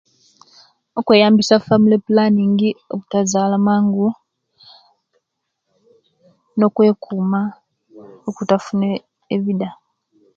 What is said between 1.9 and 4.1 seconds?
planningi obutazala mangu